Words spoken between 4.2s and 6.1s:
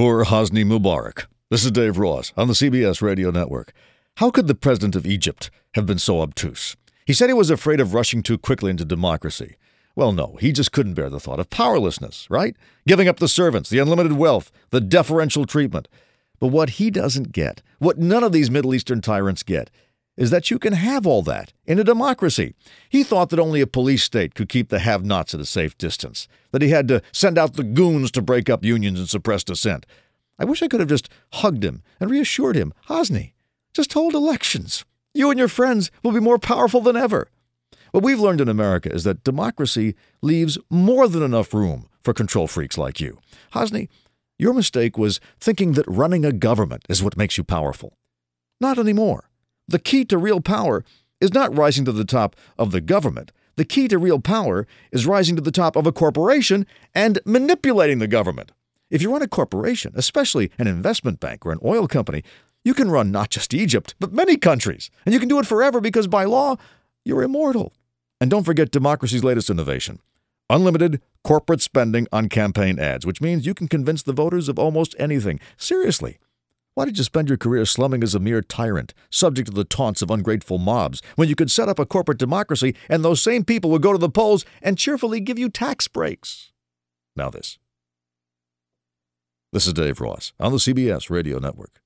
could the president of Egypt have been